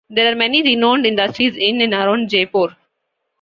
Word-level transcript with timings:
There 0.09 0.31
are 0.31 0.35
many 0.35 0.63
renowned 0.63 1.05
industries 1.05 1.55
in 1.57 1.79
and 1.79 1.93
around 1.93 2.31
Jeypore. 2.31 2.75